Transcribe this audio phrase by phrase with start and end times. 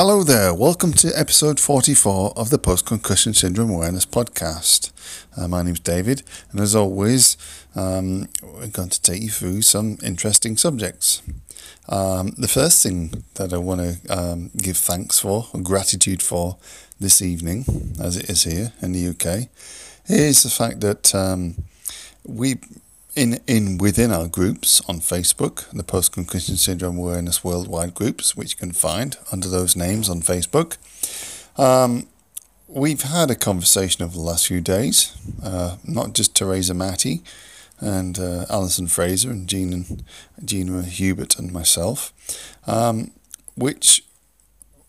[0.00, 4.92] Hello there, welcome to episode 44 of the Post Concussion Syndrome Awareness Podcast.
[5.36, 7.36] Uh, my name's David, and as always,
[7.74, 11.20] um, we're going to take you through some interesting subjects.
[11.88, 16.58] Um, the first thing that I want to um, give thanks for, or gratitude for
[17.00, 17.64] this evening,
[18.00, 19.48] as it is here in the UK,
[20.06, 21.56] is the fact that um,
[22.24, 22.60] we
[23.14, 28.52] in in within our groups on Facebook, the Post Concussion Syndrome Awareness Worldwide groups, which
[28.52, 30.76] you can find under those names on Facebook.
[31.58, 32.06] Um,
[32.68, 37.22] we've had a conversation over the last few days, uh, not just Teresa Matty
[37.80, 39.84] and uh, Alison Fraser and Gina,
[40.44, 42.12] Gina Hubert and myself,
[42.66, 43.12] um,
[43.56, 44.04] which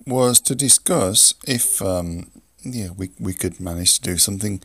[0.05, 2.29] was to discuss if um,
[2.63, 4.61] yeah we, we could manage to do something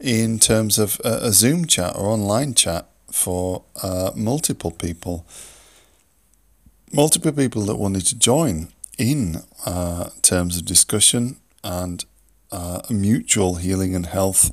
[0.00, 5.26] in terms of a, a Zoom chat or online chat for uh, multiple people,
[6.92, 12.04] multiple people that wanted to join in uh, terms of discussion and
[12.52, 14.50] uh, mutual healing and health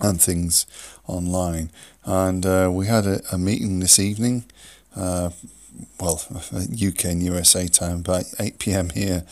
[0.00, 0.66] and things
[1.06, 1.70] online.
[2.04, 4.44] And uh, we had a, a, meeting this evening,
[4.96, 5.30] uh,
[6.00, 9.24] well, UK and USA time, about 8 pm here.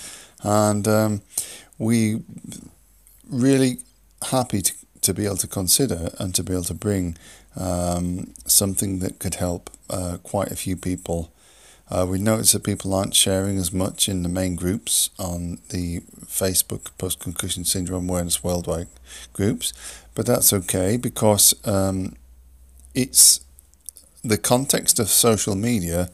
[0.42, 1.22] And um,
[1.78, 2.22] we
[3.28, 3.78] really
[4.30, 4.72] happy to,
[5.10, 7.16] to be able to consider and to be able to bring
[7.56, 11.32] um, something that could help uh, quite a few people.
[11.90, 16.00] Uh, we notice that people aren't sharing as much in the main groups on the
[16.24, 18.86] Facebook Post Concussion Syndrome Awareness Worldwide
[19.32, 19.72] groups,
[20.14, 22.14] but that's okay because um,
[22.94, 23.40] it's
[24.22, 26.10] the context of social media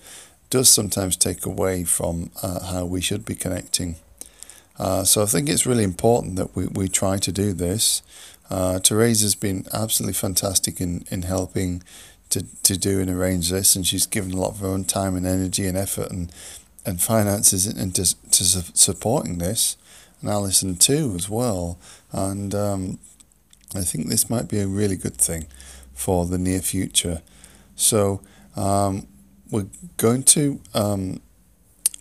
[0.49, 3.97] does sometimes take away from uh, how we should be connecting.
[4.79, 8.03] Uh, so I think it's really important that we, we try to do this.
[8.51, 11.83] Uh, Teresa's been absolutely fantastic in, in helping
[12.31, 15.17] to, to do and arrange this, and she's given a lot of her own time
[15.17, 16.33] and energy and effort and,
[16.85, 19.77] and finances into to supporting this,
[20.21, 21.79] and Alison too as well.
[22.13, 22.99] And um,
[23.75, 25.47] I think this might be a really good thing
[25.95, 27.23] for the near future.
[27.75, 28.21] So
[28.57, 29.07] um,
[29.51, 31.21] we're going to um,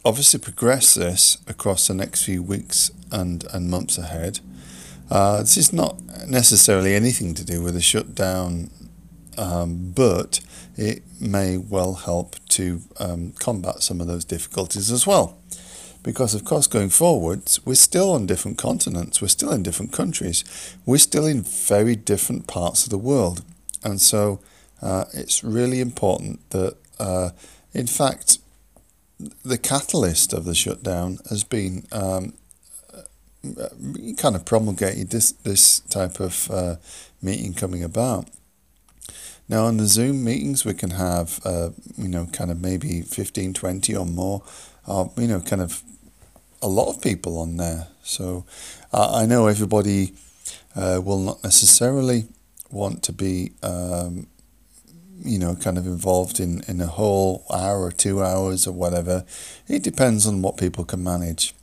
[0.03, 4.39] obviously progress this across the next few weeks and, and months ahead.
[5.09, 8.69] Uh, this is not necessarily anything to do with a shutdown,
[9.37, 10.39] um, but
[10.75, 15.37] it may well help to um, combat some of those difficulties as well.
[16.03, 20.43] Because, of course, going forwards, we're still on different continents, we're still in different countries,
[20.85, 23.43] we're still in very different parts of the world.
[23.83, 24.39] And so
[24.81, 27.31] uh, it's really important that, uh,
[27.73, 28.37] in fact,
[29.43, 32.33] the catalyst of the shutdown has been um,
[34.17, 36.75] kind of promulgated this this type of uh,
[37.21, 38.29] meeting coming about.
[39.47, 43.53] Now on the Zoom meetings we can have uh, you know kind of maybe 15,
[43.53, 44.43] 20 or more,
[44.87, 45.83] uh, you know kind of
[46.61, 47.87] a lot of people on there.
[48.03, 48.45] So
[48.93, 50.13] I know everybody
[50.75, 52.25] uh, will not necessarily
[52.71, 54.27] want to be um,
[55.23, 59.25] you know kind of involved in, in a whole hour or two hours or whatever.
[59.67, 61.53] It depends on what people can manage.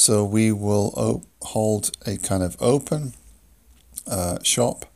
[0.00, 3.12] So we will hold a kind of open
[4.06, 4.86] uh, shop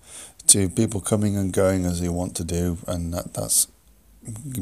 [0.46, 3.68] to people coming and going as they want to do, and that that's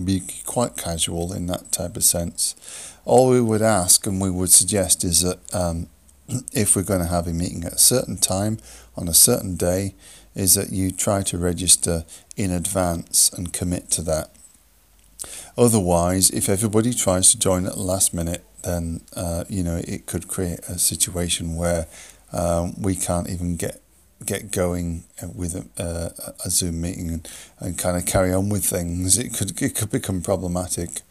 [0.04, 2.56] be quite casual in that type of sense.
[3.04, 5.86] All we would ask and we would suggest is that um,
[6.52, 8.58] if we're going to have a meeting at a certain time
[8.97, 9.94] on a certain day,
[10.34, 12.04] is that you try to register
[12.36, 14.32] in advance and commit to that.
[15.56, 20.06] Otherwise, if everybody tries to join at the last minute, then uh, you know it
[20.06, 21.87] could create a situation where
[22.33, 23.83] um, we can't even get
[24.25, 27.28] get going with a, a Zoom meeting and,
[27.59, 29.19] and kind of carry on with things.
[29.19, 31.03] It could it could become problematic.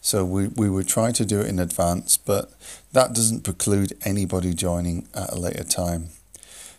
[0.00, 2.52] So we, we would try to do it in advance, but
[2.92, 6.10] that doesn't preclude anybody joining at a later time.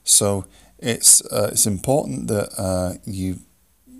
[0.04, 0.46] So
[0.78, 3.40] it's uh, it's important that uh, you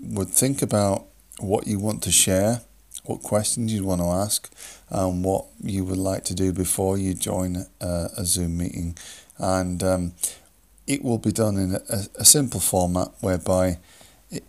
[0.02, 1.06] would think about
[1.38, 2.62] what you want to share
[3.10, 4.48] what questions you want to ask,
[4.88, 8.96] and what you would like to do before you join a, a Zoom meeting.
[9.38, 10.12] And um,
[10.86, 13.78] it will be done in a, a, simple format whereby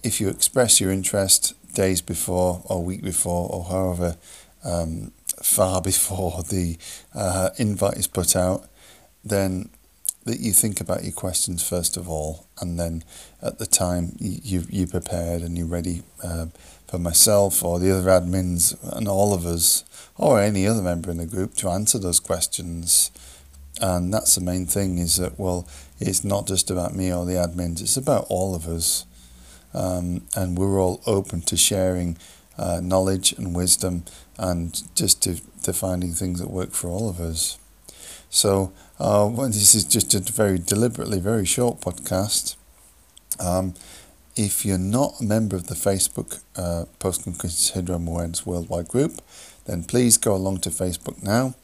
[0.03, 4.17] if you express your interest days before or week before or however
[4.63, 6.77] um, far before the
[7.15, 8.67] uh, invite is put out,
[9.23, 9.69] then
[10.25, 13.03] that you think about your questions first of all, and then
[13.41, 16.47] at the time you you prepared and you're ready uh,
[16.87, 19.85] for myself or the other admins and all of us
[20.17, 23.11] or any other member in the group to answer those questions.
[23.79, 25.67] And that's the main thing is that, well,
[25.99, 29.05] it's not just about me or the admins, it's about all of us.
[29.73, 32.17] Um, and we're all open to sharing
[32.57, 34.03] uh, knowledge and wisdom
[34.37, 37.57] and just to, to finding things that work for all of us.
[38.31, 42.55] So uh, well, this is just a very deliberately very short podcast.
[43.39, 43.73] Um,
[44.37, 49.21] if you're not a member of the Facebook uh, Post-Concussion Syndrome Awareness Worldwide group,
[49.65, 51.55] then please go along to Facebook now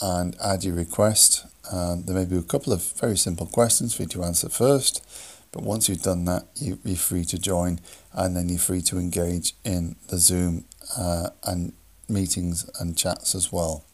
[0.00, 1.46] and add your request.
[1.70, 5.06] Um, there may be a couple of very simple questions for you to answer first,
[5.52, 7.80] but once you've done that, you, are free to join
[8.14, 10.64] and then you're free to engage in the Zoom
[10.96, 11.74] uh, and
[12.08, 13.84] meetings and chats as well.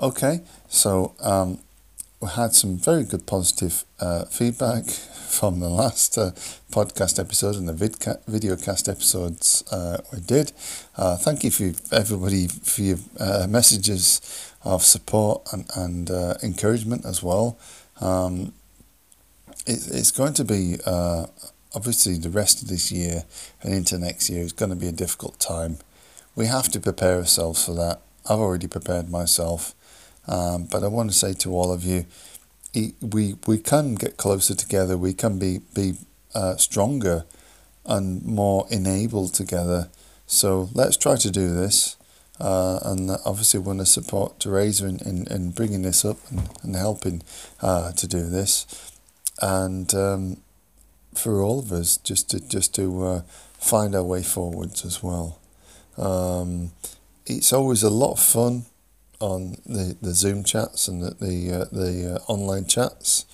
[0.00, 1.60] Okay, so um,
[2.20, 4.86] we had some very good positive uh, feedback
[5.28, 6.32] from the last uh,
[6.72, 10.50] podcast episode and the vidca- video cast episodes uh, we did.
[10.96, 14.20] Uh, thank you for everybody for your uh, messages
[14.64, 17.56] of support and, and uh, encouragement as well.
[18.00, 18.52] Um,
[19.64, 20.76] it, it's going to be
[21.72, 23.22] obviously the rest of this year
[23.62, 25.78] and into next year is going to be a difficult time.
[26.34, 28.00] We have to prepare ourselves for that.
[28.28, 29.74] I've already prepared myself.
[30.26, 32.06] Um, but I want to say to all of you,
[33.00, 34.96] we we can get closer together.
[34.96, 35.94] We can be be
[36.34, 37.24] uh, stronger
[37.86, 39.88] and more enabled together.
[40.26, 41.96] So let's try to do this.
[42.40, 46.74] Uh, and obviously, want to support Teresa in, in, in bringing this up and, and
[46.74, 47.22] helping
[47.62, 48.66] uh, to do this.
[49.40, 50.38] And um,
[51.14, 53.20] for all of us, just to just to uh,
[53.58, 55.38] find our way forwards as well.
[55.96, 56.72] Um,
[57.26, 58.66] it's always a lot of fun
[59.20, 63.26] on the, the Zoom chats and the the, uh, the uh, online chats,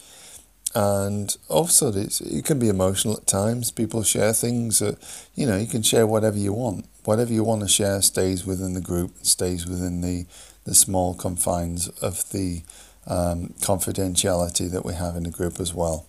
[0.75, 3.71] and also it's, it can be emotional at times.
[3.71, 4.99] People share things that
[5.35, 6.87] you know you can share whatever you want.
[7.05, 10.27] Whatever you want to share stays within the group, stays within the
[10.65, 12.63] the small confines of the
[13.07, 16.07] um, confidentiality that we have in the group as well.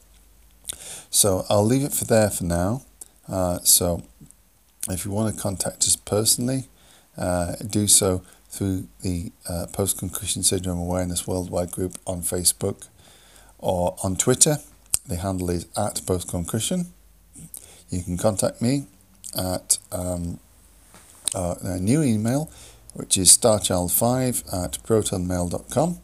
[1.09, 2.83] So I'll leave it for there for now.
[3.27, 4.03] Uh, so
[4.89, 6.65] if you want to contact us personally,
[7.17, 12.87] uh, do so through the uh, Post Concussion Syndrome Awareness Worldwide group on Facebook
[13.57, 14.57] or on Twitter.
[15.07, 16.87] The handle is at Post Concussion.
[17.89, 18.87] You can contact me
[19.37, 20.39] at um,
[21.33, 22.51] uh, a new email,
[22.93, 25.99] which is starchild5 at protonmail.com.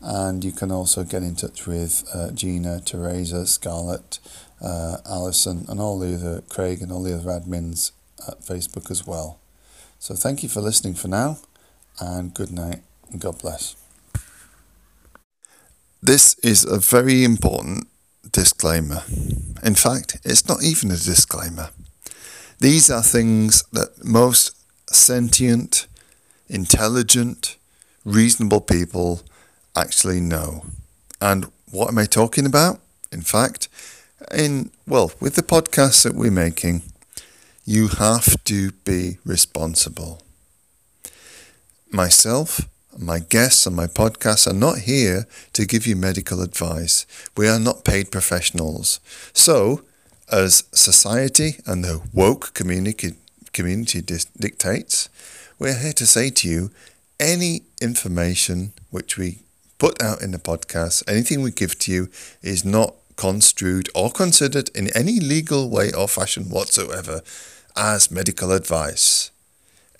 [0.00, 4.18] And you can also get in touch with uh, Gina, Teresa, Scarlett,
[4.62, 7.92] uh, Alison, and all the other, Craig, and all the other admins
[8.26, 9.40] at Facebook as well.
[9.98, 11.38] So thank you for listening for now
[12.00, 13.76] and good night and God bless.
[16.02, 17.88] This is a very important
[18.30, 19.02] disclaimer.
[19.62, 21.70] In fact, it's not even a disclaimer.
[22.60, 24.56] These are things that most
[24.88, 25.86] sentient,
[26.48, 27.56] intelligent,
[28.04, 29.22] reasonable people
[29.74, 30.64] actually know.
[31.20, 32.80] And what am I talking about?
[33.10, 33.68] In fact,
[34.32, 36.82] in well, with the podcasts that we're making,
[37.64, 40.22] you have to be responsible
[41.90, 42.68] myself,
[42.98, 47.06] my guests on my podcast are not here to give you medical advice.
[47.36, 49.00] We are not paid professionals.
[49.32, 49.82] So,
[50.30, 53.14] as society and the woke community,
[53.52, 55.08] community dictates,
[55.58, 56.70] we're here to say to you
[57.20, 59.40] any information which we
[59.78, 62.10] put out in the podcast, anything we give to you,
[62.42, 67.22] is not construed or considered in any legal way or fashion whatsoever
[67.76, 69.30] as medical advice.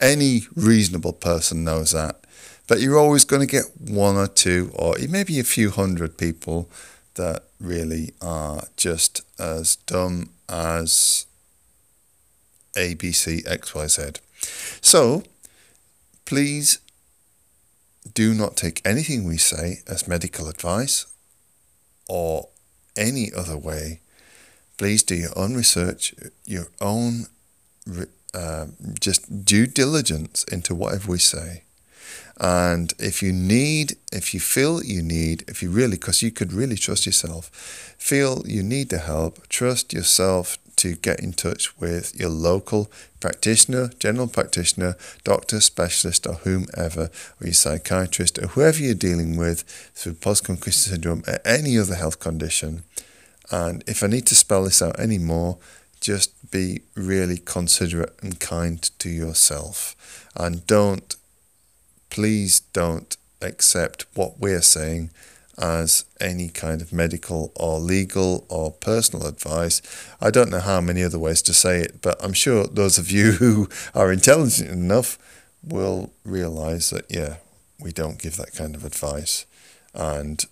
[0.01, 2.21] Any reasonable person knows that.
[2.67, 6.69] But you're always going to get one or two, or maybe a few hundred people
[7.15, 11.27] that really are just as dumb as
[12.75, 14.21] ABCXYZ.
[14.81, 15.23] So
[16.25, 16.81] please
[18.15, 21.07] do not take anything we say as medical advice
[22.09, 22.49] or
[22.97, 24.01] any other way.
[24.77, 27.27] Please do your own research, your own
[28.37, 31.63] um, just due diligence into whatever we say.
[32.39, 36.53] And if you need, if you feel you need, if you really, because you could
[36.53, 37.51] really trust yourself,
[37.99, 42.91] feel you need the help, trust yourself to get in touch with your local
[43.21, 49.63] practitioner, general practitioner, doctor, specialist, or whomever, or your psychiatrist, or whoever you're dealing with
[49.95, 52.85] through post concussion syndrome or any other health condition.
[53.51, 55.57] And if I need to spell this out anymore,
[56.01, 59.97] just be really considerate and kind to yourself.
[60.37, 61.17] And don't,
[62.11, 65.11] please don't accept what we're saying
[65.59, 69.81] as any kind of medical or legal or personal advice.
[70.21, 73.11] I don't know how many other ways to say it, but I'm sure those of
[73.11, 75.19] you who are intelligent enough
[75.65, 77.37] will realize that, yeah,
[77.81, 79.47] we don't give that kind of advice.
[79.95, 80.45] And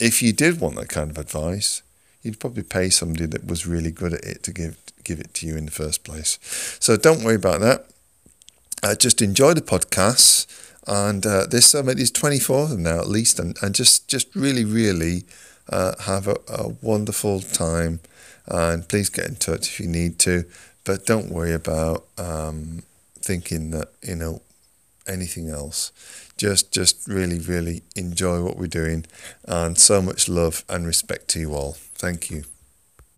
[0.00, 1.82] if you did want that kind of advice,
[2.24, 5.46] you'd probably pay somebody that was really good at it to give give it to
[5.46, 6.38] you in the first place.
[6.80, 7.86] So don't worry about that.
[8.82, 10.46] Uh, just enjoy the podcasts
[10.86, 14.34] And uh, this summit is 24 of them now at least, and, and just, just
[14.34, 15.24] really, really
[15.70, 18.00] uh, have a, a wonderful time.
[18.46, 20.44] And please get in touch if you need to,
[20.84, 22.82] but don't worry about um,
[23.18, 24.42] thinking that you know
[25.06, 25.92] anything else.
[26.36, 29.06] Just, just really, really enjoy what we're doing,
[29.46, 31.76] and so much love and respect to you all.
[32.04, 32.53] Thank you.